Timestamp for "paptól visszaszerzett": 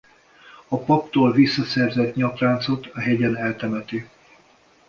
0.77-2.15